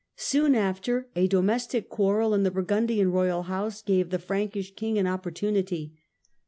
Soon 0.15 0.55
after, 0.55 1.09
a 1.15 1.27
domestic 1.27 1.87
quarrel 1.87 2.33
in 2.33 2.41
the 2.41 2.49
Burgundian 2.49 3.11
royal 3.11 3.43
house 3.43 3.83
gave 3.83 4.09
the 4.09 4.17
Frankish 4.17 4.73
King 4.73 4.97
an 4.97 5.05
opportunity. 5.05 5.93